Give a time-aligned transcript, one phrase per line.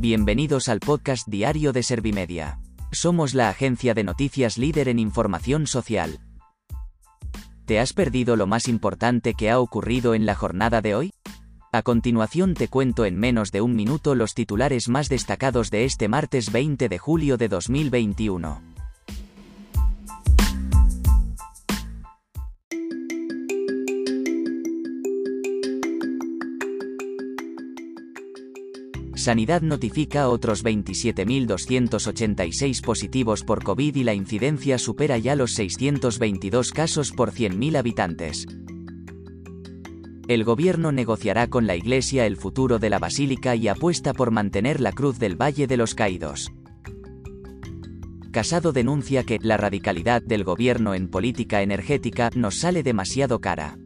[0.00, 2.58] Bienvenidos al podcast diario de Servimedia.
[2.90, 6.20] Somos la agencia de noticias líder en información social.
[7.66, 11.12] ¿Te has perdido lo más importante que ha ocurrido en la jornada de hoy?
[11.70, 16.08] A continuación te cuento en menos de un minuto los titulares más destacados de este
[16.08, 18.69] martes 20 de julio de 2021.
[29.20, 37.12] Sanidad notifica otros 27.286 positivos por COVID y la incidencia supera ya los 622 casos
[37.12, 38.46] por 100.000 habitantes.
[40.26, 44.80] El gobierno negociará con la Iglesia el futuro de la Basílica y apuesta por mantener
[44.80, 46.50] la Cruz del Valle de los Caídos.
[48.30, 53.76] Casado denuncia que la radicalidad del gobierno en política energética nos sale demasiado cara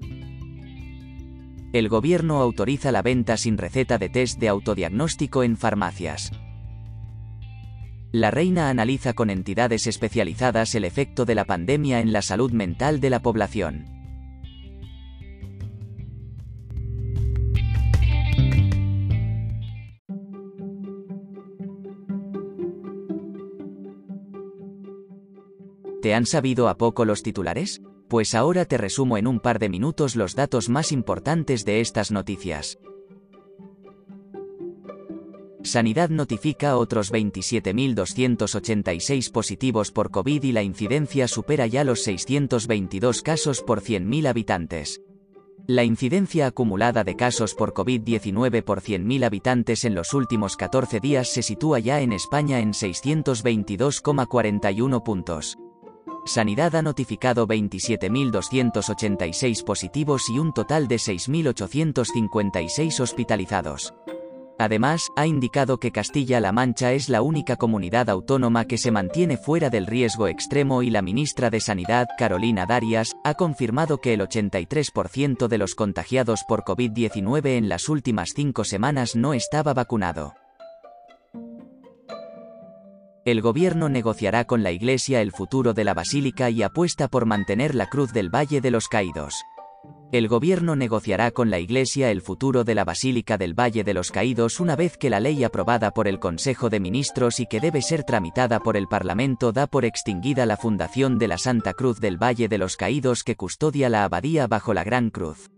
[1.75, 6.31] el gobierno autoriza la venta sin receta de test de autodiagnóstico en farmacias.
[8.13, 13.01] La reina analiza con entidades especializadas el efecto de la pandemia en la salud mental
[13.01, 13.87] de la población.
[26.01, 27.83] ¿Te han sabido a poco los titulares?
[28.15, 32.13] Pues ahora te resumo en un par de minutos los datos más importantes de estas
[32.13, 32.79] noticias.
[35.65, 43.63] Sanidad notifica otros 27.286 positivos por COVID y la incidencia supera ya los 622 casos
[43.63, 45.03] por 100.000 habitantes.
[45.67, 51.33] La incidencia acumulada de casos por COVID-19 por 100.000 habitantes en los últimos 14 días
[51.33, 55.59] se sitúa ya en España en 622,41 puntos.
[56.27, 63.93] Sanidad ha notificado 27.286 positivos y un total de 6.856 hospitalizados.
[64.59, 69.69] Además, ha indicado que Castilla-La Mancha es la única comunidad autónoma que se mantiene fuera
[69.69, 75.49] del riesgo extremo y la ministra de Sanidad, Carolina Darias, ha confirmado que el 83%
[75.49, 80.35] de los contagiados por COVID-19 en las últimas cinco semanas no estaba vacunado.
[83.25, 87.75] El gobierno negociará con la Iglesia el futuro de la Basílica y apuesta por mantener
[87.75, 89.45] la Cruz del Valle de los Caídos.
[90.13, 94.11] El gobierno negociará con la Iglesia el futuro de la Basílica del Valle de los
[94.11, 97.81] Caídos una vez que la ley aprobada por el Consejo de Ministros y que debe
[97.81, 102.23] ser tramitada por el Parlamento da por extinguida la fundación de la Santa Cruz del
[102.23, 105.51] Valle de los Caídos que custodia la abadía bajo la Gran Cruz.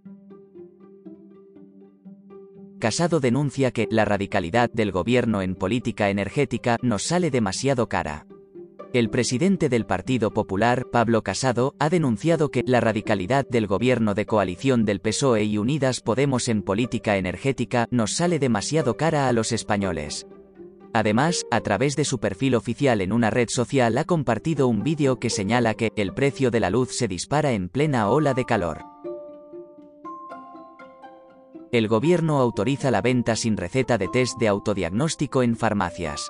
[2.78, 8.26] Casado denuncia que la radicalidad del gobierno en política energética nos sale demasiado cara.
[8.92, 14.26] El presidente del Partido Popular, Pablo Casado, ha denunciado que la radicalidad del gobierno de
[14.26, 19.52] coalición del PSOE y Unidas Podemos en política energética nos sale demasiado cara a los
[19.52, 20.26] españoles.
[20.92, 25.18] Además, a través de su perfil oficial en una red social ha compartido un vídeo
[25.18, 28.95] que señala que el precio de la luz se dispara en plena ola de calor
[31.72, 36.28] el gobierno autoriza la venta sin receta de test de autodiagnóstico en farmacias.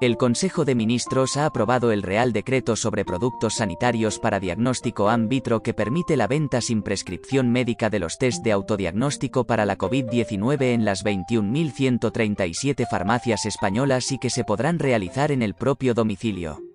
[0.00, 5.28] El Consejo de Ministros ha aprobado el Real Decreto sobre Productos Sanitarios para Diagnóstico an
[5.28, 10.62] que permite la venta sin prescripción médica de los test de autodiagnóstico para la COVID-19
[10.72, 16.67] en las 21.137 farmacias españolas y que se podrán realizar en el propio domicilio.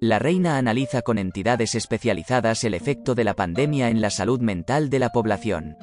[0.00, 4.90] La reina analiza con entidades especializadas el efecto de la pandemia en la salud mental
[4.90, 5.78] de la población.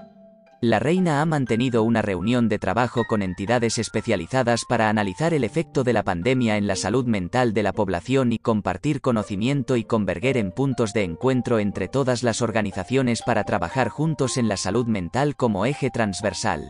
[0.61, 5.83] La reina ha mantenido una reunión de trabajo con entidades especializadas para analizar el efecto
[5.83, 10.37] de la pandemia en la salud mental de la población y compartir conocimiento y converger
[10.37, 15.35] en puntos de encuentro entre todas las organizaciones para trabajar juntos en la salud mental
[15.35, 16.69] como eje transversal.